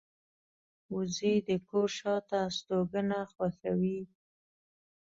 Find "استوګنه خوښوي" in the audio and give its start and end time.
2.49-3.99